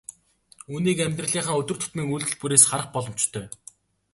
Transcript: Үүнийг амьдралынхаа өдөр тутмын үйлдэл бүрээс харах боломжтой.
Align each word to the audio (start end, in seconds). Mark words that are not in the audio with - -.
Үүнийг 0.73 0.99
амьдралынхаа 1.05 1.59
өдөр 1.61 1.77
тутмын 1.79 2.11
үйлдэл 2.11 2.35
бүрээс 2.39 2.63
харах 2.69 2.89
боломжтой. 2.93 3.45